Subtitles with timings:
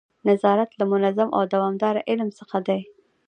[0.29, 2.81] نظارت له منظم او دوامداره علم څخه دی.